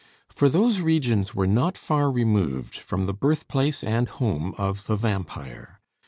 [0.29, 5.79] For those regions were not far removed from the birthplace and home of the vampire.